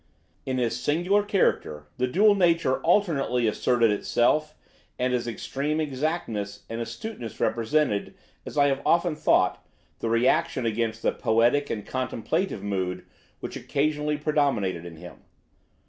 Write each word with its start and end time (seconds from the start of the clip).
In 0.47 0.57
his 0.57 0.79
singular 0.81 1.21
character 1.21 1.85
the 1.99 2.07
dual 2.07 2.33
nature 2.33 2.81
alternately 2.81 3.45
asserted 3.45 3.91
itself, 3.91 4.55
and 4.97 5.13
his 5.13 5.27
extreme 5.27 5.79
exactness 5.79 6.63
and 6.67 6.81
astuteness 6.81 7.39
represented, 7.39 8.15
as 8.43 8.57
I 8.57 8.65
have 8.65 8.81
often 8.83 9.15
thought, 9.15 9.63
the 9.99 10.09
reaction 10.09 10.65
against 10.65 11.03
the 11.03 11.11
poetic 11.11 11.69
and 11.69 11.85
contemplative 11.85 12.63
mood 12.63 13.05
which 13.41 13.55
occasionally 13.55 14.17
predominated 14.17 14.85
in 14.87 14.95
him. 14.95 15.17